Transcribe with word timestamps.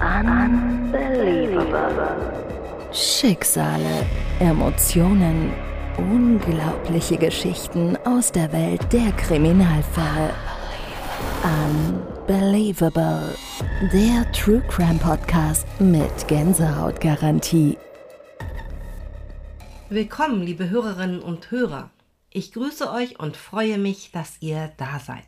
Unbelievable. 0.00 2.32
Schicksale, 2.92 4.06
Emotionen, 4.38 5.52
unglaubliche 5.96 7.16
Geschichten 7.16 7.96
aus 8.04 8.30
der 8.30 8.52
Welt 8.52 8.92
der 8.92 9.10
Kriminalfälle. 9.12 10.32
Unbelievable. 11.42 13.34
Der 13.92 14.30
True 14.30 14.62
Crime 14.68 15.00
Podcast 15.00 15.66
mit 15.80 16.28
Gänsehautgarantie. 16.28 17.76
Willkommen, 19.88 20.42
liebe 20.42 20.70
Hörerinnen 20.70 21.20
und 21.20 21.50
Hörer. 21.50 21.90
Ich 22.30 22.52
grüße 22.52 22.92
euch 22.92 23.18
und 23.18 23.36
freue 23.36 23.78
mich, 23.78 24.12
dass 24.12 24.36
ihr 24.40 24.70
da 24.76 25.00
seid. 25.04 25.27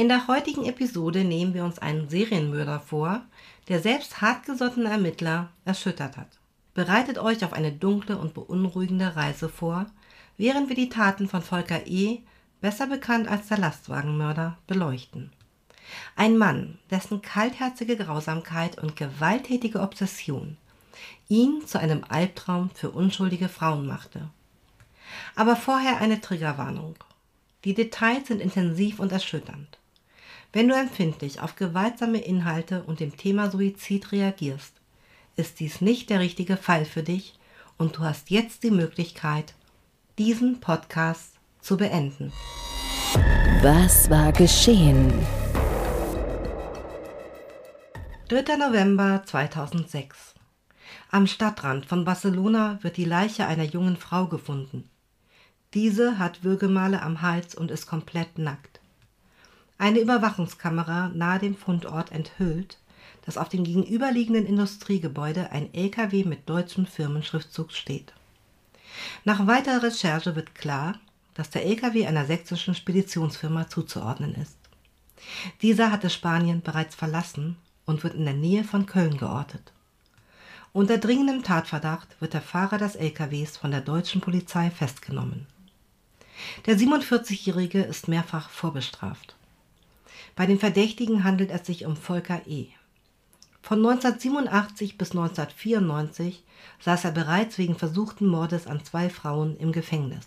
In 0.00 0.08
der 0.08 0.28
heutigen 0.28 0.64
Episode 0.64 1.24
nehmen 1.24 1.52
wir 1.52 1.62
uns 1.62 1.78
einen 1.78 2.08
Serienmörder 2.08 2.80
vor, 2.80 3.20
der 3.68 3.82
selbst 3.82 4.22
hartgesottene 4.22 4.88
Ermittler 4.88 5.50
erschüttert 5.66 6.16
hat. 6.16 6.38
Bereitet 6.72 7.18
euch 7.18 7.44
auf 7.44 7.52
eine 7.52 7.70
dunkle 7.70 8.16
und 8.16 8.32
beunruhigende 8.32 9.14
Reise 9.14 9.50
vor, 9.50 9.84
während 10.38 10.70
wir 10.70 10.74
die 10.74 10.88
Taten 10.88 11.28
von 11.28 11.42
Volker 11.42 11.86
E., 11.86 12.20
besser 12.62 12.86
bekannt 12.86 13.28
als 13.28 13.48
der 13.48 13.58
Lastwagenmörder, 13.58 14.56
beleuchten. 14.66 15.32
Ein 16.16 16.38
Mann, 16.38 16.78
dessen 16.90 17.20
kaltherzige 17.20 17.98
Grausamkeit 17.98 18.82
und 18.82 18.96
gewalttätige 18.96 19.80
Obsession 19.80 20.56
ihn 21.28 21.66
zu 21.66 21.78
einem 21.78 22.04
Albtraum 22.08 22.70
für 22.70 22.90
unschuldige 22.90 23.50
Frauen 23.50 23.86
machte. 23.86 24.30
Aber 25.36 25.56
vorher 25.56 26.00
eine 26.00 26.22
Triggerwarnung. 26.22 26.94
Die 27.64 27.74
Details 27.74 28.28
sind 28.28 28.40
intensiv 28.40 28.98
und 28.98 29.12
erschütternd. 29.12 29.76
Wenn 30.52 30.66
du 30.66 30.74
empfindlich 30.74 31.40
auf 31.40 31.54
gewaltsame 31.54 32.18
Inhalte 32.18 32.82
und 32.82 32.98
dem 32.98 33.16
Thema 33.16 33.52
Suizid 33.52 34.10
reagierst, 34.10 34.72
ist 35.36 35.60
dies 35.60 35.80
nicht 35.80 36.10
der 36.10 36.18
richtige 36.18 36.56
Fall 36.56 36.84
für 36.84 37.04
dich 37.04 37.38
und 37.78 37.96
du 37.96 38.00
hast 38.00 38.30
jetzt 38.30 38.64
die 38.64 38.72
Möglichkeit, 38.72 39.54
diesen 40.18 40.58
Podcast 40.58 41.34
zu 41.60 41.76
beenden. 41.76 42.32
Was 43.62 44.10
war 44.10 44.32
geschehen? 44.32 45.12
3. 48.28 48.56
November 48.56 49.22
2006. 49.24 50.34
Am 51.12 51.28
Stadtrand 51.28 51.86
von 51.86 52.04
Barcelona 52.04 52.80
wird 52.82 52.96
die 52.96 53.04
Leiche 53.04 53.46
einer 53.46 53.64
jungen 53.64 53.96
Frau 53.96 54.26
gefunden. 54.26 54.90
Diese 55.74 56.18
hat 56.18 56.42
Würgemale 56.42 57.02
am 57.02 57.22
Hals 57.22 57.54
und 57.54 57.70
ist 57.70 57.86
komplett 57.86 58.38
nackt. 58.38 58.69
Eine 59.80 60.00
Überwachungskamera 60.00 61.08
nahe 61.14 61.38
dem 61.38 61.56
Fundort 61.56 62.12
enthüllt, 62.12 62.76
dass 63.24 63.38
auf 63.38 63.48
dem 63.48 63.64
gegenüberliegenden 63.64 64.44
Industriegebäude 64.44 65.52
ein 65.52 65.72
LKW 65.72 66.24
mit 66.24 66.46
deutschem 66.50 66.84
Firmenschriftzug 66.84 67.72
steht. 67.72 68.12
Nach 69.24 69.46
weiterer 69.46 69.84
Recherche 69.84 70.36
wird 70.36 70.54
klar, 70.54 71.00
dass 71.32 71.48
der 71.48 71.64
LKW 71.64 72.06
einer 72.06 72.26
sächsischen 72.26 72.74
Speditionsfirma 72.74 73.68
zuzuordnen 73.68 74.34
ist. 74.34 74.58
Dieser 75.62 75.90
hatte 75.90 76.10
Spanien 76.10 76.60
bereits 76.60 76.94
verlassen 76.94 77.56
und 77.86 78.04
wird 78.04 78.16
in 78.16 78.26
der 78.26 78.34
Nähe 78.34 78.64
von 78.64 78.84
Köln 78.84 79.16
geortet. 79.16 79.72
Unter 80.74 80.98
dringendem 80.98 81.42
Tatverdacht 81.42 82.20
wird 82.20 82.34
der 82.34 82.42
Fahrer 82.42 82.76
des 82.76 82.96
LKWs 82.96 83.56
von 83.56 83.70
der 83.70 83.80
deutschen 83.80 84.20
Polizei 84.20 84.70
festgenommen. 84.70 85.46
Der 86.66 86.76
47-Jährige 86.76 87.80
ist 87.80 88.08
mehrfach 88.08 88.50
vorbestraft. 88.50 89.36
Bei 90.40 90.46
den 90.46 90.58
Verdächtigen 90.58 91.22
handelt 91.22 91.50
es 91.50 91.66
sich 91.66 91.84
um 91.84 91.96
Volker 91.98 92.40
E. 92.46 92.68
Von 93.60 93.84
1987 93.86 94.96
bis 94.96 95.10
1994 95.10 96.42
saß 96.80 97.04
er 97.04 97.10
bereits 97.10 97.58
wegen 97.58 97.76
versuchten 97.76 98.26
Mordes 98.26 98.66
an 98.66 98.82
zwei 98.82 99.10
Frauen 99.10 99.58
im 99.58 99.70
Gefängnis. 99.70 100.26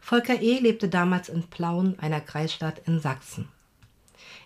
Volker 0.00 0.40
E. 0.40 0.60
lebte 0.60 0.88
damals 0.88 1.28
in 1.28 1.42
Plauen, 1.42 1.98
einer 1.98 2.20
Kreisstadt 2.20 2.82
in 2.86 3.00
Sachsen. 3.00 3.48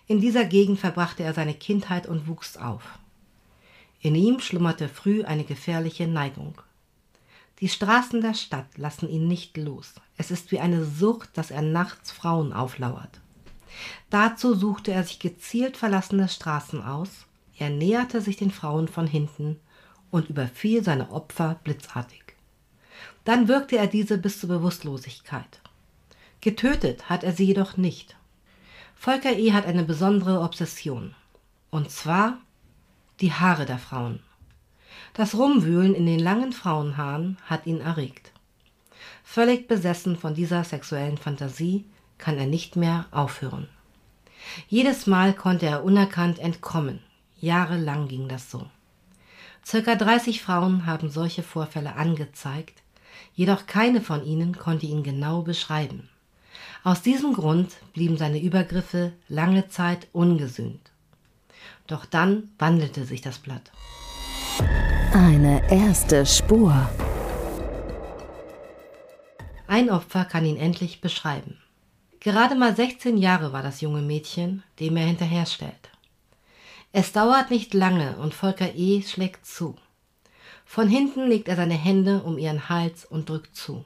In 0.07 0.21
dieser 0.21 0.45
Gegend 0.45 0.79
verbrachte 0.79 1.21
er 1.21 1.35
seine 1.35 1.53
Kindheit 1.53 2.07
und 2.07 2.27
wuchs 2.27 2.57
auf. 2.57 2.97
In 4.01 4.15
ihm 4.15 4.39
schlummerte 4.39 4.89
früh 4.89 5.23
eine 5.23 5.43
gefährliche 5.43 6.07
Neigung. 6.07 6.59
Die 7.59 7.69
Straßen 7.69 8.21
der 8.21 8.33
Stadt 8.33 8.75
lassen 8.75 9.07
ihn 9.07 9.27
nicht 9.27 9.55
los. 9.55 9.93
Es 10.17 10.31
ist 10.31 10.51
wie 10.51 10.59
eine 10.59 10.83
Sucht, 10.83 11.37
dass 11.37 11.51
er 11.51 11.61
nachts 11.61 12.09
Frauen 12.09 12.53
auflauert. 12.53 13.21
Dazu 14.09 14.53
suchte 14.53 14.91
er 14.91 15.03
sich 15.03 15.19
gezielt 15.19 15.77
verlassene 15.77 16.29
Straßen 16.29 16.83
aus, 16.83 17.09
er 17.57 17.69
näherte 17.69 18.21
sich 18.21 18.37
den 18.37 18.51
Frauen 18.51 18.87
von 18.87 19.07
hinten 19.07 19.59
und 20.11 20.29
überfiel 20.29 20.83
seine 20.83 21.11
Opfer 21.11 21.59
blitzartig. 21.63 22.23
Dann 23.23 23.47
wirkte 23.47 23.77
er 23.77 23.87
diese 23.87 24.17
bis 24.17 24.39
zur 24.39 24.49
Bewusstlosigkeit. 24.49 25.59
Getötet 26.41 27.09
hat 27.09 27.23
er 27.23 27.33
sie 27.33 27.45
jedoch 27.45 27.77
nicht. 27.77 28.15
Volker 28.95 29.37
E. 29.37 29.53
hat 29.53 29.65
eine 29.65 29.83
besondere 29.83 30.41
Obsession. 30.41 31.13
Und 31.69 31.91
zwar 31.91 32.37
die 33.19 33.33
Haare 33.33 33.65
der 33.65 33.79
Frauen. 33.79 34.21
Das 35.13 35.35
Rumwühlen 35.35 35.95
in 35.95 36.05
den 36.05 36.19
langen 36.19 36.53
Frauenhaaren 36.53 37.37
hat 37.45 37.65
ihn 37.65 37.81
erregt. 37.81 38.31
Völlig 39.23 39.67
besessen 39.67 40.15
von 40.15 40.35
dieser 40.35 40.63
sexuellen 40.63 41.17
Fantasie 41.17 41.85
kann 42.17 42.37
er 42.37 42.47
nicht 42.47 42.75
mehr 42.75 43.05
aufhören. 43.11 43.67
Jedes 44.67 45.07
Mal 45.07 45.33
konnte 45.33 45.65
er 45.65 45.83
unerkannt 45.83 46.39
entkommen. 46.39 46.99
Jahrelang 47.39 48.07
ging 48.07 48.27
das 48.27 48.49
so. 48.49 48.67
Circa 49.65 49.95
30 49.95 50.41
Frauen 50.41 50.85
haben 50.85 51.09
solche 51.09 51.43
Vorfälle 51.43 51.95
angezeigt, 51.95 52.81
jedoch 53.33 53.67
keine 53.67 54.01
von 54.01 54.23
ihnen 54.23 54.57
konnte 54.57 54.85
ihn 54.85 55.03
genau 55.03 55.41
beschreiben. 55.41 56.09
Aus 56.83 57.01
diesem 57.01 57.33
Grund 57.33 57.73
blieben 57.93 58.17
seine 58.17 58.41
Übergriffe 58.41 59.11
lange 59.27 59.67
Zeit 59.67 60.07
ungesühnt. 60.13 60.91
Doch 61.85 62.05
dann 62.05 62.49
wandelte 62.57 63.03
sich 63.03 63.21
das 63.21 63.39
Blatt. 63.39 63.71
Eine 65.13 65.69
erste 65.69 66.25
Spur. 66.25 66.89
Ein 69.67 69.89
Opfer 69.89 70.23
kann 70.23 70.45
ihn 70.45 70.57
endlich 70.57 71.01
beschreiben. 71.01 71.57
Gerade 72.19 72.55
mal 72.55 72.75
16 72.75 73.17
Jahre 73.17 73.53
war 73.53 73.61
das 73.61 73.81
junge 73.81 74.01
Mädchen, 74.01 74.63
dem 74.79 74.97
er 74.97 75.05
hinterherstellt. 75.05 75.91
Es 76.91 77.11
dauert 77.11 77.51
nicht 77.51 77.73
lange 77.73 78.17
und 78.17 78.33
Volker 78.33 78.73
E. 78.75 79.01
schlägt 79.03 79.45
zu. 79.45 79.75
Von 80.65 80.87
hinten 80.87 81.27
legt 81.27 81.47
er 81.47 81.55
seine 81.55 81.75
Hände 81.75 82.23
um 82.23 82.37
ihren 82.37 82.69
Hals 82.69 83.05
und 83.05 83.29
drückt 83.29 83.55
zu. 83.55 83.85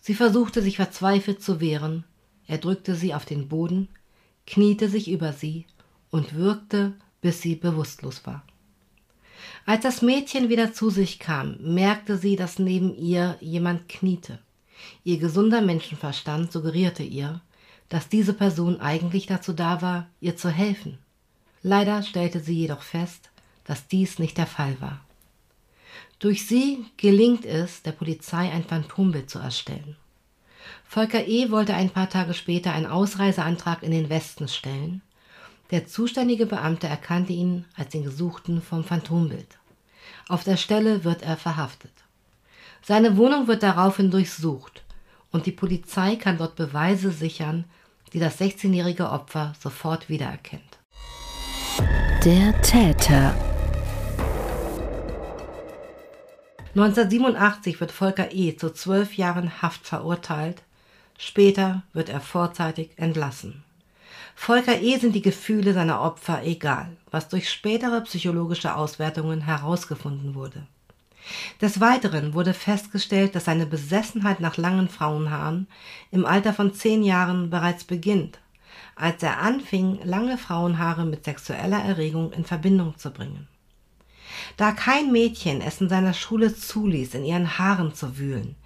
Sie 0.00 0.14
versuchte 0.14 0.62
sich 0.62 0.76
verzweifelt 0.76 1.42
zu 1.42 1.60
wehren, 1.60 2.04
er 2.46 2.58
drückte 2.58 2.94
sie 2.94 3.14
auf 3.14 3.24
den 3.24 3.48
Boden, 3.48 3.88
kniete 4.46 4.88
sich 4.88 5.10
über 5.10 5.32
sie 5.32 5.66
und 6.10 6.34
würgte, 6.34 6.92
bis 7.20 7.40
sie 7.40 7.56
bewusstlos 7.56 8.26
war. 8.26 8.44
Als 9.66 9.82
das 9.82 10.02
Mädchen 10.02 10.48
wieder 10.48 10.72
zu 10.72 10.90
sich 10.90 11.18
kam, 11.18 11.56
merkte 11.60 12.18
sie, 12.18 12.36
dass 12.36 12.58
neben 12.58 12.94
ihr 12.94 13.36
jemand 13.40 13.88
kniete. 13.88 14.38
Ihr 15.04 15.18
gesunder 15.18 15.60
Menschenverstand 15.60 16.52
suggerierte 16.52 17.02
ihr, 17.02 17.40
dass 17.88 18.08
diese 18.08 18.34
Person 18.34 18.80
eigentlich 18.80 19.26
dazu 19.26 19.52
da 19.52 19.82
war, 19.82 20.08
ihr 20.20 20.36
zu 20.36 20.50
helfen. 20.50 20.98
Leider 21.62 22.02
stellte 22.02 22.40
sie 22.40 22.54
jedoch 22.54 22.82
fest, 22.82 23.30
dass 23.64 23.88
dies 23.88 24.18
nicht 24.18 24.36
der 24.38 24.46
Fall 24.46 24.80
war. 24.80 25.00
Durch 26.18 26.46
sie 26.46 26.84
gelingt 26.96 27.44
es, 27.44 27.82
der 27.82 27.92
Polizei 27.92 28.50
ein 28.50 28.64
Phantombild 28.64 29.30
zu 29.30 29.38
erstellen. 29.38 29.96
Volker 30.84 31.26
E. 31.26 31.50
wollte 31.50 31.74
ein 31.74 31.90
paar 31.90 32.08
Tage 32.08 32.34
später 32.34 32.72
einen 32.72 32.86
Ausreiseantrag 32.86 33.82
in 33.82 33.90
den 33.90 34.08
Westen 34.08 34.48
stellen. 34.48 35.02
Der 35.70 35.86
zuständige 35.86 36.46
Beamte 36.46 36.86
erkannte 36.86 37.32
ihn 37.32 37.64
als 37.74 37.90
den 37.90 38.04
Gesuchten 38.04 38.62
vom 38.62 38.84
Phantombild. 38.84 39.58
Auf 40.28 40.44
der 40.44 40.56
Stelle 40.56 41.04
wird 41.04 41.22
er 41.22 41.36
verhaftet. 41.36 42.03
Seine 42.86 43.16
Wohnung 43.16 43.46
wird 43.46 43.62
daraufhin 43.62 44.10
durchsucht 44.10 44.82
und 45.32 45.46
die 45.46 45.52
Polizei 45.52 46.16
kann 46.16 46.36
dort 46.36 46.54
Beweise 46.54 47.12
sichern, 47.12 47.64
die 48.12 48.18
das 48.18 48.38
16-jährige 48.38 49.10
Opfer 49.10 49.54
sofort 49.58 50.10
wiedererkennt. 50.10 50.78
Der 52.26 52.60
Täter 52.60 53.34
1987 56.74 57.80
wird 57.80 57.90
Volker 57.90 58.32
E. 58.32 58.54
zu 58.54 58.70
zwölf 58.74 59.16
Jahren 59.16 59.62
Haft 59.62 59.86
verurteilt. 59.86 60.62
Später 61.16 61.84
wird 61.94 62.10
er 62.10 62.20
vorzeitig 62.20 62.90
entlassen. 62.96 63.64
Volker 64.34 64.78
E. 64.82 64.98
sind 64.98 65.14
die 65.14 65.22
Gefühle 65.22 65.72
seiner 65.72 66.02
Opfer 66.02 66.42
egal, 66.44 66.98
was 67.10 67.30
durch 67.30 67.48
spätere 67.48 68.02
psychologische 68.02 68.74
Auswertungen 68.74 69.40
herausgefunden 69.40 70.34
wurde. 70.34 70.66
Des 71.60 71.80
Weiteren 71.80 72.34
wurde 72.34 72.54
festgestellt, 72.54 73.34
dass 73.34 73.46
seine 73.46 73.66
Besessenheit 73.66 74.40
nach 74.40 74.56
langen 74.56 74.88
Frauenhaaren 74.88 75.66
im 76.10 76.26
Alter 76.26 76.52
von 76.52 76.74
zehn 76.74 77.02
Jahren 77.02 77.50
bereits 77.50 77.84
beginnt, 77.84 78.38
als 78.96 79.22
er 79.22 79.40
anfing, 79.40 79.98
lange 80.04 80.38
Frauenhaare 80.38 81.04
mit 81.04 81.24
sexueller 81.24 81.82
Erregung 81.82 82.32
in 82.32 82.44
Verbindung 82.44 82.96
zu 82.98 83.10
bringen. 83.10 83.48
Da 84.56 84.72
kein 84.72 85.12
Mädchen 85.12 85.60
es 85.60 85.80
in 85.80 85.88
seiner 85.88 86.12
Schule 86.12 86.54
zuließ, 86.54 87.14
in 87.14 87.24
ihren 87.24 87.58
Haaren 87.58 87.94
zu 87.94 88.18
wühlen, 88.18 88.56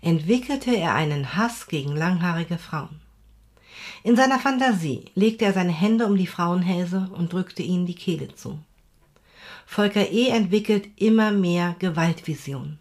entwickelte 0.00 0.74
er 0.74 0.94
einen 0.94 1.36
Hass 1.36 1.66
gegen 1.66 1.94
langhaarige 1.94 2.58
Frauen. 2.58 3.00
In 4.02 4.16
seiner 4.16 4.38
Fantasie 4.38 5.06
legte 5.14 5.44
er 5.44 5.52
seine 5.52 5.72
Hände 5.72 6.06
um 6.06 6.16
die 6.16 6.26
Frauenhälse 6.26 7.10
und 7.12 7.32
drückte 7.32 7.62
ihnen 7.62 7.86
die 7.86 7.94
Kehle 7.94 8.34
zu. 8.34 8.58
Volker 9.70 10.10
E. 10.10 10.30
entwickelt 10.30 10.88
immer 10.96 11.30
mehr 11.30 11.76
Gewaltvisionen. 11.78 12.78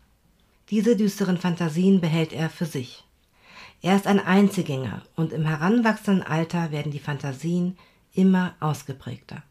Diese 0.69 0.95
düsteren 0.95 1.37
Fantasien 1.37 1.99
behält 1.99 2.31
er 2.31 2.49
für 2.49 2.65
sich. 2.65 3.03
Er 3.81 3.97
ist 3.97 4.07
ein 4.07 4.21
Einzelgänger 4.21 5.03
und 5.17 5.33
im 5.33 5.45
heranwachsenden 5.45 6.25
Alter 6.25 6.71
werden 6.71 6.93
die 6.93 6.99
Fantasien 6.99 7.77
immer 8.13 8.55
ausgeprägter. 8.61 9.43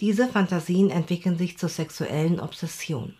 Diese 0.00 0.28
Fantasien 0.28 0.90
entwickeln 0.90 1.38
sich 1.38 1.56
zur 1.56 1.70
sexuellen 1.70 2.38
Obsession 2.38 3.14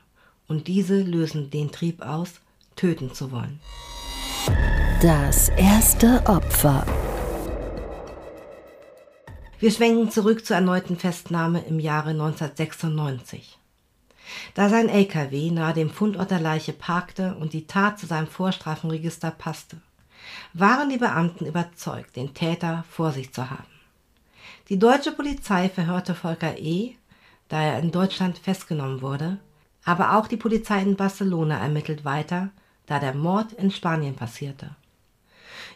und 0.46 0.68
diese 0.68 1.00
lösen 1.00 1.50
den 1.50 1.72
Trieb 1.72 2.02
aus, 2.02 2.40
töten 2.76 3.14
zu 3.14 3.32
wollen. 3.32 3.60
Das 5.00 5.48
erste 5.48 6.22
Opfer. 6.26 6.86
Wir 9.60 9.72
schwenken 9.72 10.08
zurück 10.08 10.46
zur 10.46 10.54
erneuten 10.54 10.96
Festnahme 10.96 11.58
im 11.62 11.80
Jahre 11.80 12.10
1996. 12.10 13.58
Da 14.54 14.68
sein 14.68 14.88
LKW 14.88 15.50
nahe 15.50 15.74
dem 15.74 15.90
Fundort 15.90 16.30
der 16.30 16.38
Leiche 16.38 16.72
parkte 16.72 17.34
und 17.40 17.52
die 17.52 17.66
Tat 17.66 17.98
zu 17.98 18.06
seinem 18.06 18.28
Vorstrafenregister 18.28 19.32
passte, 19.32 19.78
waren 20.52 20.90
die 20.90 20.98
Beamten 20.98 21.44
überzeugt, 21.44 22.14
den 22.14 22.34
Täter 22.34 22.84
vor 22.88 23.10
sich 23.10 23.32
zu 23.32 23.50
haben. 23.50 23.66
Die 24.68 24.78
deutsche 24.78 25.10
Polizei 25.10 25.68
verhörte 25.68 26.14
Volker 26.14 26.56
E., 26.56 26.94
da 27.48 27.60
er 27.60 27.80
in 27.80 27.90
Deutschland 27.90 28.38
festgenommen 28.38 29.02
wurde, 29.02 29.38
aber 29.84 30.16
auch 30.16 30.28
die 30.28 30.36
Polizei 30.36 30.82
in 30.82 30.94
Barcelona 30.94 31.58
ermittelt 31.58 32.04
weiter, 32.04 32.50
da 32.86 33.00
der 33.00 33.14
Mord 33.14 33.54
in 33.54 33.72
Spanien 33.72 34.14
passierte. 34.14 34.76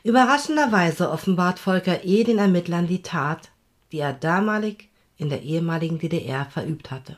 Überraschenderweise 0.04 1.10
offenbart 1.10 1.58
Volker 1.58 2.04
E. 2.04 2.22
den 2.22 2.38
Ermittlern 2.38 2.86
die 2.86 3.02
Tat, 3.02 3.51
die 3.92 3.98
er 3.98 4.12
damalig 4.12 4.88
in 5.16 5.28
der 5.28 5.42
ehemaligen 5.42 5.98
DDR 5.98 6.46
verübt 6.46 6.90
hatte. 6.90 7.16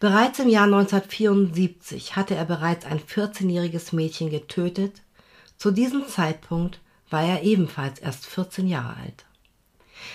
Bereits 0.00 0.38
im 0.38 0.48
Jahr 0.48 0.64
1974 0.64 2.16
hatte 2.16 2.34
er 2.34 2.44
bereits 2.44 2.86
ein 2.86 3.00
14-jähriges 3.00 3.94
Mädchen 3.94 4.30
getötet. 4.30 5.02
Zu 5.58 5.70
diesem 5.70 6.06
Zeitpunkt 6.06 6.80
war 7.10 7.24
er 7.24 7.42
ebenfalls 7.42 7.98
erst 7.98 8.26
14 8.26 8.66
Jahre 8.68 8.96
alt. 8.96 9.26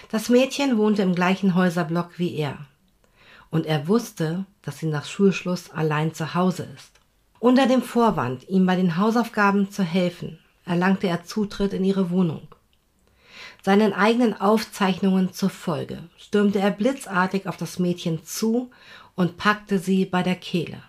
Das 0.10 0.30
Mädchen 0.30 0.78
wohnte 0.78 1.02
im 1.02 1.16
gleichen 1.16 1.56
Häuserblock 1.56 2.18
wie 2.18 2.36
er. 2.36 2.58
Und 3.50 3.66
er 3.66 3.88
wusste, 3.88 4.46
dass 4.62 4.80
sie 4.80 4.86
nach 4.88 5.06
Schulschluss 5.06 5.70
allein 5.72 6.14
zu 6.14 6.34
Hause 6.34 6.68
ist. 6.76 6.92
Unter 7.40 7.68
dem 7.68 7.82
Vorwand, 7.82 8.48
ihm 8.48 8.66
bei 8.66 8.76
den 8.76 8.98
Hausaufgaben 8.98 9.72
zu 9.72 9.84
helfen, 9.84 10.40
erlangte 10.66 11.08
er 11.08 11.24
Zutritt 11.26 11.74
in 11.74 11.84
ihre 11.84 12.12
Wohnung. 12.12 12.48
Seinen 13.64 13.94
eigenen 13.94 14.40
Aufzeichnungen 14.40 15.34
zur 15.34 15.52
Folge 15.52 16.04
stürmte 16.18 16.60
er 16.60 16.72
blitzartig 16.72 17.48
auf 17.48 17.58
das 17.58 17.78
Mädchen 17.78 18.24
zu 18.24 18.72
und 19.16 19.38
packte 19.38 19.78
sie 19.78 20.06
bei 20.06 20.24
der 20.24 20.36
Kehle. 20.36 20.82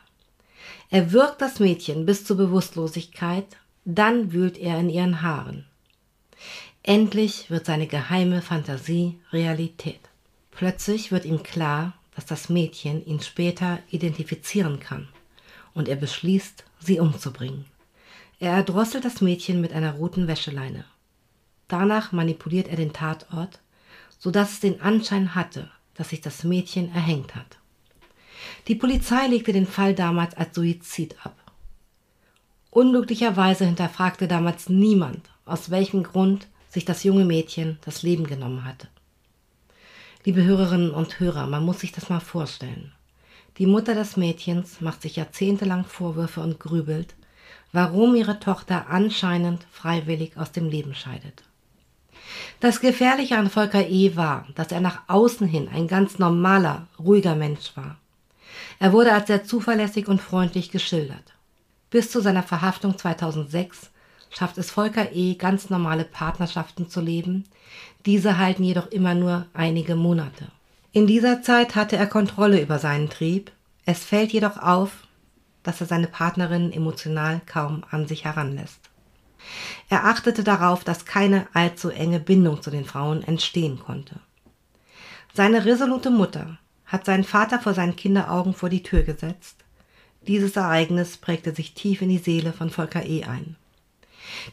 Er 0.88 1.12
wirkt 1.12 1.42
das 1.42 1.60
Mädchen 1.60 2.06
bis 2.06 2.24
zur 2.24 2.36
Bewusstlosigkeit, 2.36 3.46
dann 3.84 4.32
wühlt 4.32 4.56
er 4.58 4.78
in 4.78 4.88
ihren 4.88 5.22
Haaren. 5.22 5.66
Endlich 6.82 7.50
wird 7.50 7.66
seine 7.66 7.86
geheime 7.86 8.42
Fantasie 8.42 9.18
Realität. 9.32 10.00
Plötzlich 10.50 11.12
wird 11.12 11.24
ihm 11.24 11.42
klar, 11.42 11.94
dass 12.14 12.26
das 12.26 12.48
Mädchen 12.48 13.04
ihn 13.04 13.20
später 13.20 13.78
identifizieren 13.90 14.80
kann, 14.80 15.08
und 15.74 15.88
er 15.88 15.96
beschließt, 15.96 16.64
sie 16.78 17.00
umzubringen. 17.00 17.64
Er 18.38 18.54
erdrosselt 18.54 19.04
das 19.04 19.20
Mädchen 19.20 19.60
mit 19.60 19.72
einer 19.72 19.92
roten 19.92 20.26
Wäscheleine. 20.26 20.84
Danach 21.72 22.12
manipuliert 22.12 22.68
er 22.68 22.76
den 22.76 22.92
Tatort, 22.92 23.58
so 24.18 24.30
dass 24.30 24.52
es 24.52 24.60
den 24.60 24.82
Anschein 24.82 25.34
hatte, 25.34 25.70
dass 25.94 26.10
sich 26.10 26.20
das 26.20 26.44
Mädchen 26.44 26.94
erhängt 26.94 27.34
hat. 27.34 27.56
Die 28.68 28.74
Polizei 28.74 29.26
legte 29.26 29.54
den 29.54 29.66
Fall 29.66 29.94
damals 29.94 30.34
als 30.34 30.54
Suizid 30.54 31.16
ab. 31.24 31.34
Unglücklicherweise 32.70 33.64
hinterfragte 33.64 34.28
damals 34.28 34.68
niemand, 34.68 35.30
aus 35.46 35.70
welchem 35.70 36.02
Grund 36.02 36.46
sich 36.68 36.84
das 36.84 37.04
junge 37.04 37.24
Mädchen 37.24 37.78
das 37.86 38.02
Leben 38.02 38.26
genommen 38.26 38.66
hatte. 38.66 38.88
Liebe 40.26 40.44
Hörerinnen 40.44 40.90
und 40.90 41.20
Hörer, 41.20 41.46
man 41.46 41.64
muss 41.64 41.80
sich 41.80 41.92
das 41.92 42.10
mal 42.10 42.20
vorstellen. 42.20 42.92
Die 43.56 43.66
Mutter 43.66 43.94
des 43.94 44.18
Mädchens 44.18 44.82
macht 44.82 45.00
sich 45.00 45.16
jahrzehntelang 45.16 45.86
Vorwürfe 45.86 46.42
und 46.42 46.60
grübelt, 46.60 47.14
warum 47.72 48.14
ihre 48.14 48.40
Tochter 48.40 48.90
anscheinend 48.90 49.66
freiwillig 49.72 50.36
aus 50.36 50.52
dem 50.52 50.68
Leben 50.68 50.94
scheidet. 50.94 51.44
Das 52.60 52.80
Gefährliche 52.80 53.36
an 53.36 53.50
Volker 53.50 53.86
E. 53.88 54.16
war, 54.16 54.46
dass 54.54 54.72
er 54.72 54.80
nach 54.80 55.02
außen 55.08 55.46
hin 55.46 55.68
ein 55.72 55.88
ganz 55.88 56.18
normaler, 56.18 56.86
ruhiger 56.98 57.34
Mensch 57.34 57.72
war. 57.76 57.96
Er 58.78 58.92
wurde 58.92 59.12
als 59.12 59.26
sehr 59.26 59.44
zuverlässig 59.44 60.08
und 60.08 60.20
freundlich 60.20 60.70
geschildert. 60.70 61.34
Bis 61.90 62.10
zu 62.10 62.20
seiner 62.20 62.42
Verhaftung 62.42 62.96
2006 62.96 63.90
schafft 64.30 64.58
es 64.58 64.70
Volker 64.70 65.12
E. 65.12 65.34
ganz 65.34 65.70
normale 65.70 66.04
Partnerschaften 66.04 66.88
zu 66.88 67.00
leben. 67.00 67.44
Diese 68.06 68.38
halten 68.38 68.64
jedoch 68.64 68.88
immer 68.88 69.14
nur 69.14 69.46
einige 69.54 69.94
Monate. 69.94 70.48
In 70.92 71.06
dieser 71.06 71.42
Zeit 71.42 71.74
hatte 71.74 71.96
er 71.96 72.06
Kontrolle 72.06 72.60
über 72.60 72.78
seinen 72.78 73.10
Trieb. 73.10 73.50
Es 73.84 74.04
fällt 74.04 74.32
jedoch 74.32 74.56
auf, 74.58 75.06
dass 75.62 75.80
er 75.80 75.86
seine 75.86 76.06
Partnerin 76.06 76.72
emotional 76.72 77.40
kaum 77.46 77.84
an 77.90 78.06
sich 78.06 78.24
heranlässt. 78.24 78.91
Er 79.88 80.04
achtete 80.04 80.44
darauf, 80.44 80.84
dass 80.84 81.04
keine 81.04 81.46
allzu 81.52 81.90
enge 81.90 82.20
Bindung 82.20 82.62
zu 82.62 82.70
den 82.70 82.84
Frauen 82.84 83.22
entstehen 83.22 83.78
konnte. 83.78 84.20
Seine 85.34 85.64
resolute 85.64 86.10
Mutter 86.10 86.58
hat 86.86 87.06
seinen 87.06 87.24
Vater 87.24 87.58
vor 87.58 87.74
seinen 87.74 87.96
Kinderaugen 87.96 88.54
vor 88.54 88.68
die 88.68 88.82
Tür 88.82 89.02
gesetzt. 89.02 89.56
Dieses 90.26 90.56
Ereignis 90.56 91.16
prägte 91.16 91.54
sich 91.54 91.74
tief 91.74 92.02
in 92.02 92.08
die 92.08 92.18
Seele 92.18 92.52
von 92.52 92.70
Volker 92.70 93.04
E. 93.04 93.24
ein. 93.24 93.56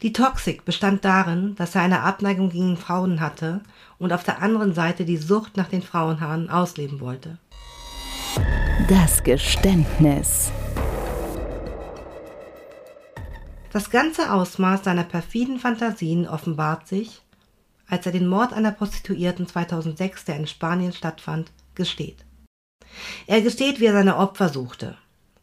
Die 0.01 0.13
Toxik 0.13 0.65
bestand 0.65 1.05
darin, 1.05 1.55
dass 1.55 1.75
er 1.75 1.81
eine 1.81 2.01
Abneigung 2.01 2.49
gegen 2.49 2.77
Frauen 2.77 3.19
hatte 3.19 3.61
und 3.97 4.13
auf 4.13 4.23
der 4.23 4.41
anderen 4.41 4.73
Seite 4.73 5.05
die 5.05 5.17
Sucht 5.17 5.57
nach 5.57 5.67
den 5.67 5.81
Frauenhaaren 5.81 6.49
ausleben 6.49 6.99
wollte. 6.99 7.37
Das 8.87 9.23
Geständnis. 9.23 10.51
Das 13.71 13.89
ganze 13.89 14.33
Ausmaß 14.33 14.83
seiner 14.83 15.03
perfiden 15.03 15.59
Fantasien 15.59 16.27
offenbart 16.27 16.87
sich, 16.87 17.21
als 17.87 18.05
er 18.05 18.11
den 18.11 18.27
Mord 18.27 18.53
einer 18.53 18.71
Prostituierten 18.71 19.47
2006, 19.47 20.25
der 20.25 20.37
in 20.37 20.47
Spanien 20.47 20.93
stattfand, 20.93 21.51
gesteht. 21.75 22.25
Er 23.27 23.41
gesteht, 23.41 23.79
wie 23.79 23.85
er 23.85 23.93
seine 23.93 24.17
Opfer 24.17 24.49
suchte, 24.49 24.97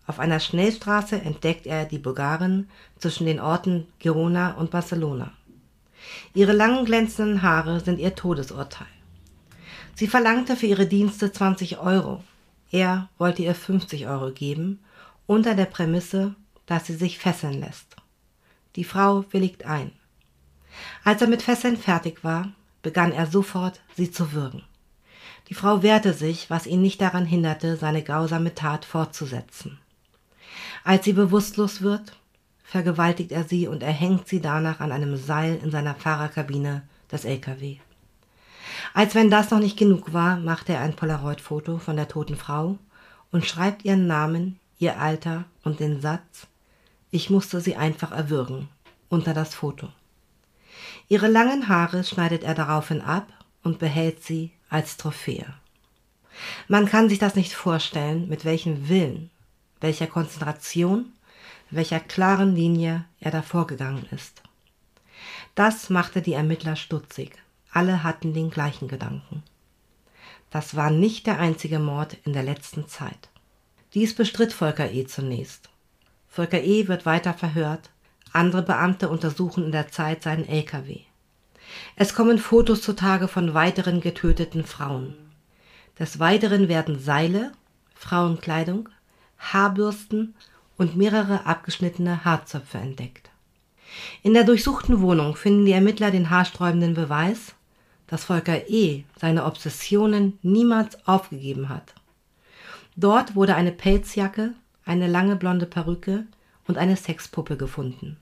auf 0.06 0.20
einer 0.20 0.38
Schnellstraße 0.38 1.20
entdeckt 1.20 1.66
er 1.66 1.84
die 1.84 1.98
Bulgarin 1.98 2.68
zwischen 2.98 3.26
den 3.26 3.40
Orten 3.40 3.88
Girona 3.98 4.52
und 4.52 4.70
Barcelona. 4.70 5.32
Ihre 6.32 6.52
langen 6.52 6.84
glänzenden 6.84 7.42
Haare 7.42 7.80
sind 7.80 7.98
ihr 7.98 8.14
Todesurteil. 8.14 8.86
Sie 9.96 10.06
verlangte 10.06 10.56
für 10.56 10.66
ihre 10.66 10.86
Dienste 10.86 11.32
20 11.32 11.78
Euro. 11.78 12.22
Er 12.70 13.08
wollte 13.18 13.42
ihr 13.42 13.54
50 13.54 14.06
Euro 14.06 14.30
geben, 14.30 14.80
unter 15.26 15.54
der 15.54 15.64
Prämisse, 15.64 16.34
dass 16.66 16.86
sie 16.86 16.94
sich 16.94 17.18
fesseln 17.18 17.60
lässt. 17.60 17.85
Die 18.76 18.84
Frau 18.84 19.24
willigt 19.30 19.64
ein. 19.64 19.92
Als 21.02 21.22
er 21.22 21.28
mit 21.28 21.42
Fesseln 21.42 21.76
fertig 21.76 22.22
war, 22.22 22.52
begann 22.82 23.12
er 23.12 23.26
sofort, 23.26 23.80
sie 23.96 24.10
zu 24.10 24.32
würgen. 24.32 24.62
Die 25.48 25.54
Frau 25.54 25.82
wehrte 25.82 26.12
sich, 26.12 26.50
was 26.50 26.66
ihn 26.66 26.82
nicht 26.82 27.00
daran 27.00 27.24
hinderte, 27.24 27.76
seine 27.76 28.02
grausame 28.02 28.54
Tat 28.54 28.84
fortzusetzen. 28.84 29.78
Als 30.84 31.04
sie 31.04 31.14
bewusstlos 31.14 31.80
wird, 31.80 32.12
vergewaltigt 32.64 33.32
er 33.32 33.44
sie 33.44 33.66
und 33.66 33.82
erhängt 33.82 34.28
sie 34.28 34.40
danach 34.40 34.80
an 34.80 34.92
einem 34.92 35.16
Seil 35.16 35.58
in 35.62 35.70
seiner 35.70 35.94
Fahrerkabine 35.94 36.82
des 37.10 37.24
LKW. 37.24 37.78
Als 38.92 39.14
wenn 39.14 39.30
das 39.30 39.50
noch 39.50 39.60
nicht 39.60 39.78
genug 39.78 40.12
war, 40.12 40.36
macht 40.36 40.68
er 40.68 40.80
ein 40.80 40.96
Polaroid-Foto 40.96 41.78
von 41.78 41.96
der 41.96 42.08
toten 42.08 42.36
Frau 42.36 42.78
und 43.30 43.46
schreibt 43.46 43.84
ihren 43.84 44.06
Namen, 44.06 44.58
ihr 44.78 45.00
Alter 45.00 45.44
und 45.62 45.80
den 45.80 46.00
Satz 46.00 46.48
Ich 47.10 47.30
musste 47.30 47.60
sie 47.60 47.76
einfach 47.76 48.12
erwürgen 48.12 48.68
unter 49.08 49.34
das 49.34 49.54
Foto. 49.54 49.88
Ihre 51.08 51.28
langen 51.28 51.68
Haare 51.68 52.04
schneidet 52.04 52.42
er 52.42 52.54
daraufhin 52.54 53.00
ab 53.00 53.28
und 53.62 53.78
behält 53.78 54.22
sie 54.22 54.52
als 54.68 54.96
Trophäe. 54.96 55.46
Man 56.68 56.86
kann 56.86 57.08
sich 57.08 57.18
das 57.18 57.34
nicht 57.34 57.52
vorstellen, 57.52 58.28
mit 58.28 58.44
welchem 58.44 58.88
Willen 58.88 59.30
welcher 59.80 60.06
Konzentration, 60.06 61.12
welcher 61.70 62.00
klaren 62.00 62.54
Linie 62.54 63.04
er 63.20 63.30
da 63.30 63.42
vorgegangen 63.42 64.06
ist. 64.10 64.42
Das 65.54 65.90
machte 65.90 66.22
die 66.22 66.34
Ermittler 66.34 66.76
stutzig. 66.76 67.38
alle 67.70 68.02
hatten 68.02 68.32
den 68.32 68.50
gleichen 68.50 68.88
Gedanken. 68.88 69.42
Das 70.50 70.76
war 70.76 70.90
nicht 70.90 71.26
der 71.26 71.38
einzige 71.38 71.78
Mord 71.78 72.16
in 72.24 72.32
der 72.32 72.42
letzten 72.42 72.88
Zeit. 72.88 73.28
Dies 73.92 74.14
bestritt 74.14 74.54
Volker 74.54 74.90
E. 74.90 75.04
zunächst. 75.06 75.68
Volker 76.36 76.62
E. 76.62 76.86
wird 76.86 77.06
weiter 77.06 77.32
verhört, 77.32 77.88
andere 78.30 78.60
Beamte 78.60 79.08
untersuchen 79.08 79.64
in 79.64 79.72
der 79.72 79.88
Zeit 79.88 80.22
seinen 80.22 80.46
LKW. 80.46 80.98
Es 81.96 82.14
kommen 82.14 82.36
Fotos 82.36 82.82
zutage 82.82 83.26
von 83.26 83.54
weiteren 83.54 84.02
getöteten 84.02 84.62
Frauen. 84.62 85.14
Des 85.98 86.18
Weiteren 86.18 86.68
werden 86.68 86.98
Seile, 86.98 87.52
Frauenkleidung, 87.94 88.90
Haarbürsten 89.38 90.34
und 90.76 90.94
mehrere 90.94 91.46
abgeschnittene 91.46 92.26
Haarzöpfe 92.26 92.76
entdeckt. 92.76 93.30
In 94.22 94.34
der 94.34 94.44
durchsuchten 94.44 95.00
Wohnung 95.00 95.36
finden 95.36 95.64
die 95.64 95.72
Ermittler 95.72 96.10
den 96.10 96.28
haarsträubenden 96.28 96.92
Beweis, 96.92 97.54
dass 98.08 98.24
Volker 98.24 98.68
E. 98.68 99.04
seine 99.18 99.46
Obsessionen 99.46 100.38
niemals 100.42 100.98
aufgegeben 101.08 101.70
hat. 101.70 101.94
Dort 102.94 103.36
wurde 103.36 103.54
eine 103.54 103.72
Pelzjacke, 103.72 104.52
eine 104.86 105.08
lange 105.08 105.36
blonde 105.36 105.66
Perücke 105.66 106.24
und 106.66 106.78
eine 106.78 106.96
Sexpuppe 106.96 107.58
gefunden. 107.58 108.16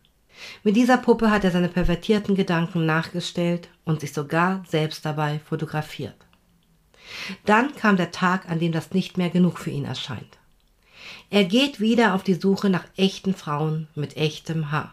Mit 0.64 0.74
dieser 0.74 0.96
Puppe 0.96 1.30
hat 1.30 1.44
er 1.44 1.52
seine 1.52 1.68
pervertierten 1.68 2.34
Gedanken 2.34 2.86
nachgestellt 2.86 3.68
und 3.84 4.00
sich 4.00 4.12
sogar 4.12 4.64
selbst 4.66 5.04
dabei 5.04 5.38
fotografiert. 5.38 6.16
Dann 7.44 7.74
kam 7.76 7.96
der 7.96 8.10
Tag, 8.10 8.48
an 8.50 8.58
dem 8.58 8.72
das 8.72 8.92
nicht 8.92 9.16
mehr 9.16 9.30
genug 9.30 9.58
für 9.58 9.70
ihn 9.70 9.84
erscheint. 9.84 10.38
Er 11.30 11.44
geht 11.44 11.80
wieder 11.80 12.14
auf 12.14 12.22
die 12.22 12.34
Suche 12.34 12.70
nach 12.70 12.84
echten 12.96 13.34
Frauen 13.34 13.88
mit 13.94 14.16
echtem 14.16 14.72
Haar. 14.72 14.92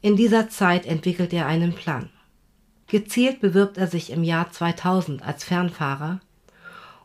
In 0.00 0.16
dieser 0.16 0.48
Zeit 0.48 0.86
entwickelt 0.86 1.32
er 1.32 1.46
einen 1.46 1.74
Plan. 1.74 2.08
Gezielt 2.88 3.40
bewirbt 3.40 3.78
er 3.78 3.86
sich 3.86 4.10
im 4.10 4.24
Jahr 4.24 4.50
2000 4.50 5.22
als 5.22 5.44
Fernfahrer, 5.44 6.20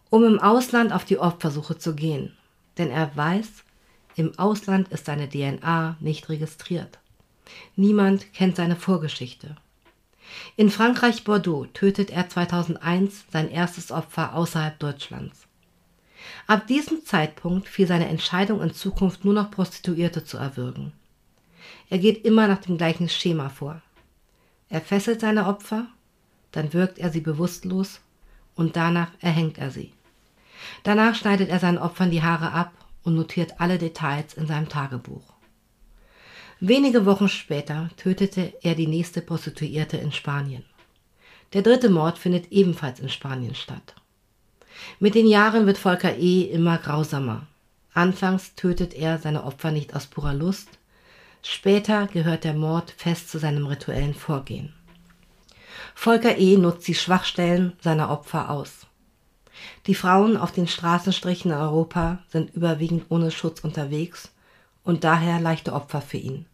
um 0.09 0.23
im 0.23 0.39
Ausland 0.39 0.93
auf 0.93 1.05
die 1.05 1.19
Opfersuche 1.19 1.77
zu 1.77 1.95
gehen, 1.95 2.36
denn 2.77 2.91
er 2.91 3.15
weiß, 3.15 3.63
im 4.15 4.37
Ausland 4.39 4.89
ist 4.89 5.05
seine 5.05 5.29
DNA 5.29 5.97
nicht 5.99 6.29
registriert. 6.29 6.99
Niemand 7.75 8.33
kennt 8.33 8.55
seine 8.55 8.75
Vorgeschichte. 8.75 9.55
In 10.55 10.69
Frankreich 10.69 11.23
Bordeaux 11.23 11.65
tötet 11.73 12.09
er 12.09 12.27
2001 12.27 13.25
sein 13.31 13.49
erstes 13.49 13.91
Opfer 13.91 14.35
außerhalb 14.35 14.77
Deutschlands. 14.79 15.47
Ab 16.47 16.67
diesem 16.67 17.05
Zeitpunkt 17.05 17.67
fiel 17.67 17.87
seine 17.87 18.07
Entscheidung 18.07 18.61
in 18.61 18.73
Zukunft 18.73 19.23
nur 19.23 19.33
noch 19.33 19.51
Prostituierte 19.51 20.25
zu 20.25 20.37
erwürgen. 20.37 20.91
Er 21.89 21.99
geht 21.99 22.25
immer 22.25 22.47
nach 22.47 22.59
dem 22.59 22.77
gleichen 22.77 23.09
Schema 23.09 23.49
vor. 23.49 23.81
Er 24.69 24.81
fesselt 24.81 25.21
seine 25.21 25.47
Opfer, 25.47 25.87
dann 26.51 26.73
wirkt 26.73 26.99
er 26.99 27.11
sie 27.11 27.21
bewusstlos 27.21 28.01
und 28.55 28.75
danach 28.75 29.11
erhängt 29.19 29.57
er 29.57 29.71
sie. 29.71 29.93
Danach 30.83 31.15
schneidet 31.15 31.49
er 31.49 31.59
seinen 31.59 31.77
Opfern 31.77 32.11
die 32.11 32.23
Haare 32.23 32.51
ab 32.51 32.71
und 33.03 33.15
notiert 33.15 33.59
alle 33.59 33.77
Details 33.77 34.33
in 34.33 34.47
seinem 34.47 34.69
Tagebuch. 34.69 35.33
Wenige 36.59 37.05
Wochen 37.05 37.29
später 37.29 37.89
tötete 37.97 38.53
er 38.61 38.75
die 38.75 38.87
nächste 38.87 39.21
Prostituierte 39.21 39.97
in 39.97 40.11
Spanien. 40.11 40.63
Der 41.53 41.61
dritte 41.61 41.89
Mord 41.89 42.17
findet 42.17 42.51
ebenfalls 42.51 42.99
in 42.99 43.09
Spanien 43.09 43.55
statt. 43.55 43.95
Mit 44.99 45.15
den 45.15 45.27
Jahren 45.27 45.65
wird 45.65 45.77
Volker 45.77 46.17
E. 46.17 46.43
immer 46.43 46.77
grausamer. 46.77 47.47
Anfangs 47.93 48.55
tötet 48.55 48.93
er 48.93 49.17
seine 49.17 49.43
Opfer 49.43 49.71
nicht 49.71 49.95
aus 49.95 50.07
purer 50.07 50.33
Lust, 50.33 50.77
Später 51.43 52.07
gehört 52.07 52.43
der 52.43 52.53
Mord 52.53 52.91
fest 52.91 53.29
zu 53.29 53.39
seinem 53.39 53.67
rituellen 53.67 54.13
Vorgehen. 54.13 54.73
Volker 55.95 56.37
E. 56.37 56.57
nutzt 56.57 56.87
die 56.87 56.95
Schwachstellen 56.95 57.73
seiner 57.81 58.09
Opfer 58.09 58.49
aus. 58.49 58.86
Die 59.85 59.95
Frauen 59.95 60.37
auf 60.37 60.51
den 60.51 60.67
Straßenstrichen 60.67 61.51
in 61.51 61.57
Europa 61.57 62.19
sind 62.29 62.53
überwiegend 62.53 63.05
ohne 63.09 63.31
Schutz 63.31 63.61
unterwegs 63.61 64.31
und 64.83 65.03
daher 65.03 65.39
leichte 65.39 65.73
Opfer 65.73 66.01
für 66.01 66.17
ihn. 66.17 66.45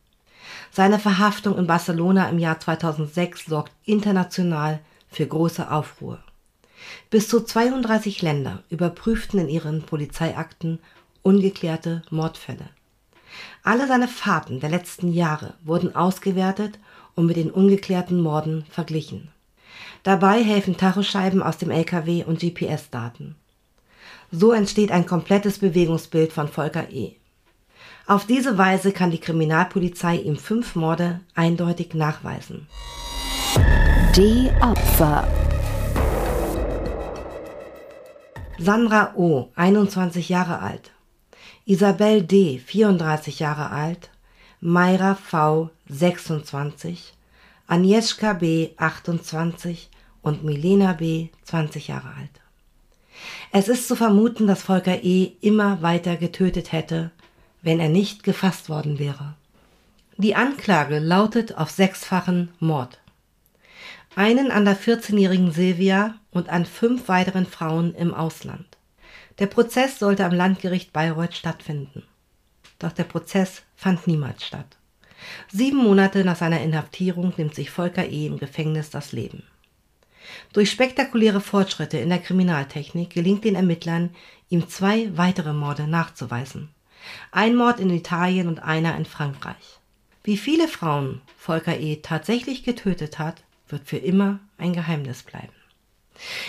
Seine 0.71 0.99
Verhaftung 0.99 1.57
in 1.57 1.67
Barcelona 1.67 2.29
im 2.29 2.39
Jahr 2.39 2.59
2006 2.59 3.45
sorgt 3.45 3.71
international 3.85 4.79
für 5.09 5.25
große 5.25 5.69
Aufruhr. 5.69 6.19
Bis 7.09 7.29
zu 7.29 7.41
32 7.41 8.21
Länder 8.21 8.63
überprüften 8.69 9.39
in 9.39 9.49
ihren 9.49 9.83
Polizeiakten 9.83 10.79
ungeklärte 11.21 12.01
Mordfälle. 12.09 12.69
Alle 13.63 13.87
seine 13.87 14.07
Fahrten 14.07 14.59
der 14.59 14.69
letzten 14.69 15.11
Jahre 15.11 15.55
wurden 15.63 15.95
ausgewertet 15.95 16.79
und 17.15 17.25
mit 17.25 17.37
den 17.37 17.51
ungeklärten 17.51 18.19
Morden 18.21 18.65
verglichen. 18.69 19.29
Dabei 20.03 20.43
helfen 20.43 20.77
Tachoscheiben 20.77 21.41
aus 21.41 21.57
dem 21.57 21.71
LKW 21.71 22.23
und 22.23 22.39
GPS-Daten. 22.39 23.35
So 24.31 24.51
entsteht 24.51 24.91
ein 24.91 25.05
komplettes 25.05 25.59
Bewegungsbild 25.59 26.33
von 26.33 26.47
Volker 26.47 26.91
E. 26.91 27.15
Auf 28.05 28.25
diese 28.25 28.57
Weise 28.57 28.91
kann 28.91 29.11
die 29.11 29.19
Kriminalpolizei 29.19 30.17
ihm 30.17 30.37
fünf 30.37 30.75
Morde 30.75 31.21
eindeutig 31.35 31.93
nachweisen. 31.93 32.67
Die 34.15 34.51
Opfer. 34.61 35.27
Sandra 38.59 39.13
O., 39.15 39.49
21 39.55 40.29
Jahre 40.29 40.59
alt, 40.59 40.91
Isabel 41.65 42.23
D., 42.23 42.59
34 42.59 43.39
Jahre 43.39 43.71
alt, 43.71 44.09
Mayra 44.59 45.15
V., 45.15 45.69
26, 45.89 47.13
Agnieszka 47.67 48.33
B., 48.33 48.71
28 48.77 49.89
und 50.21 50.43
Milena 50.43 50.93
B., 50.93 51.29
20 51.43 51.87
Jahre 51.87 52.09
alt. 52.19 52.41
Es 53.51 53.67
ist 53.67 53.87
zu 53.87 53.95
vermuten, 53.95 54.47
dass 54.47 54.63
Volker 54.63 55.03
E. 55.03 55.33
immer 55.41 55.81
weiter 55.81 56.17
getötet 56.17 56.71
hätte, 56.71 57.11
wenn 57.61 57.79
er 57.79 57.89
nicht 57.89 58.23
gefasst 58.23 58.69
worden 58.69 58.99
wäre. 58.99 59.35
Die 60.17 60.35
Anklage 60.35 60.99
lautet 60.99 61.57
auf 61.57 61.69
sechsfachen 61.71 62.49
Mord. 62.59 62.99
Einen 64.15 64.51
an 64.51 64.65
der 64.65 64.77
14-jährigen 64.77 65.51
Silvia 65.51 66.15
und 66.31 66.49
an 66.49 66.65
fünf 66.65 67.07
weiteren 67.07 67.45
Frauen 67.45 67.95
im 67.95 68.13
Ausland. 68.13 68.77
Der 69.39 69.47
Prozess 69.47 69.97
sollte 69.97 70.25
am 70.25 70.33
Landgericht 70.33 70.93
Bayreuth 70.93 71.33
stattfinden. 71.33 72.03
Doch 72.77 72.91
der 72.91 73.05
Prozess 73.05 73.63
fand 73.75 74.05
niemals 74.05 74.45
statt. 74.45 74.77
Sieben 75.51 75.77
Monate 75.77 76.23
nach 76.23 76.35
seiner 76.35 76.61
Inhaftierung 76.61 77.33
nimmt 77.37 77.55
sich 77.55 77.69
Volker 77.69 78.07
E. 78.07 78.27
im 78.27 78.37
Gefängnis 78.37 78.89
das 78.89 79.11
Leben. 79.11 79.43
Durch 80.53 80.71
spektakuläre 80.71 81.41
Fortschritte 81.41 81.97
in 81.97 82.09
der 82.09 82.19
Kriminaltechnik 82.19 83.09
gelingt 83.09 83.43
den 83.43 83.55
Ermittlern, 83.55 84.11
ihm 84.49 84.67
zwei 84.69 85.15
weitere 85.17 85.53
Morde 85.53 85.87
nachzuweisen. 85.87 86.69
Ein 87.31 87.55
Mord 87.55 87.79
in 87.79 87.89
Italien 87.89 88.47
und 88.47 88.59
einer 88.59 88.95
in 88.95 89.05
Frankreich. 89.05 89.79
Wie 90.23 90.37
viele 90.37 90.67
Frauen 90.67 91.21
Volker 91.37 91.77
E. 91.77 91.97
tatsächlich 91.97 92.63
getötet 92.63 93.19
hat, 93.19 93.43
wird 93.67 93.87
für 93.87 93.97
immer 93.97 94.39
ein 94.57 94.73
Geheimnis 94.73 95.23
bleiben. 95.23 95.53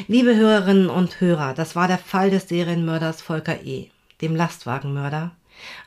Liebe 0.06 0.36
Hörerinnen 0.36 0.90
und 0.90 1.20
Hörer, 1.20 1.54
das 1.54 1.74
war 1.74 1.88
der 1.88 1.98
Fall 1.98 2.30
des 2.30 2.48
Serienmörders 2.48 3.22
Volker 3.22 3.62
E., 3.64 3.90
dem 4.20 4.36
Lastwagenmörder, 4.36 5.32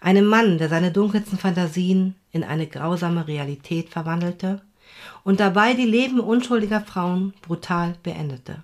einem 0.01 0.25
Mann, 0.25 0.57
der 0.57 0.69
seine 0.69 0.91
dunkelsten 0.91 1.37
Fantasien 1.37 2.15
in 2.31 2.43
eine 2.43 2.67
grausame 2.67 3.27
Realität 3.27 3.89
verwandelte 3.89 4.61
und 5.23 5.39
dabei 5.39 5.73
die 5.73 5.85
Leben 5.85 6.19
unschuldiger 6.19 6.81
Frauen 6.81 7.33
brutal 7.41 7.95
beendete. 8.03 8.63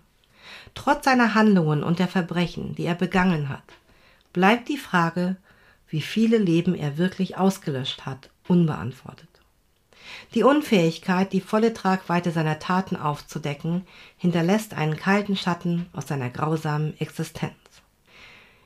Trotz 0.76 1.06
seiner 1.06 1.36
Handlungen 1.36 1.84
und 1.84 2.00
der 2.00 2.08
Verbrechen, 2.08 2.76
die 2.76 2.86
er 2.86 2.96
begangen 2.96 3.50
hat, 3.50 3.64
bleibt 4.32 4.70
die 4.70 4.78
Frage, 4.78 5.36
wie 5.88 6.02
viele 6.02 6.38
Leben 6.38 6.74
er 6.74 6.98
wirklich 6.98 7.38
ausgelöscht 7.38 8.06
hat, 8.06 8.30
unbeantwortet. 8.48 9.30
Die 10.34 10.44
Unfähigkeit, 10.44 11.32
die 11.32 11.42
volle 11.42 11.74
Tragweite 11.74 12.32
seiner 12.32 12.60
Taten 12.60 12.96
aufzudecken, 12.96 13.86
hinterlässt 14.18 14.74
einen 14.74 14.98
kalten 14.98 15.38
Schatten 15.38 15.88
aus 15.94 16.08
seiner 16.08 16.30
grausamen 16.30 17.00
Existenz. 17.00 17.54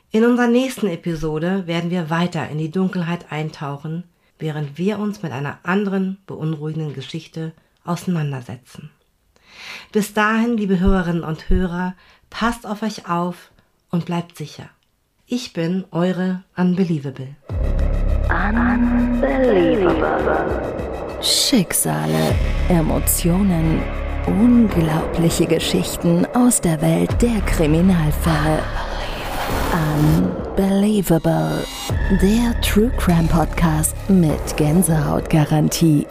In 0.10 0.24
unserer 0.24 0.48
nächsten 0.48 0.88
Episode 0.88 1.68
werden 1.68 1.92
wir 1.92 2.10
weiter 2.10 2.50
in 2.50 2.58
die 2.58 2.72
Dunkelheit 2.72 3.30
eintauchen, 3.30 4.06
während 4.40 4.78
wir 4.78 5.00
uns 5.00 5.22
mit 5.22 5.34
einer 5.34 5.58
anderen 5.64 6.20
beunruhigenden 6.26 6.94
Geschichte 6.94 7.52
auseinandersetzen. 7.84 8.90
Bis 9.92 10.14
dahin, 10.14 10.56
liebe 10.56 10.80
Hörerinnen 10.80 11.24
und 11.24 11.50
Hörer, 11.50 11.94
passt 12.30 12.66
auf 12.66 12.84
euch 12.84 13.10
auf 13.10 13.52
und 13.90 14.06
bleibt 14.06 14.38
sicher. 14.38 14.70
Ich 15.26 15.52
bin 15.52 15.84
eure 15.92 16.42
Unbelievable. 16.56 17.36
Unbelievable. 18.30 21.22
Schicksale, 21.22 22.34
Emotionen, 22.70 23.82
unglaubliche 24.26 25.48
Geschichten 25.48 26.26
aus 26.28 26.62
der 26.62 26.82
Welt 26.82 27.22
der 27.22 27.42
Kriminalfälle. 27.42 28.64
Unbelievable. 29.74 31.66
Der 32.22 32.60
True 32.62 32.92
Crime 32.98 33.28
Podcast 33.28 33.96
mit 34.10 34.56
Gänsehautgarantie. 34.56 36.08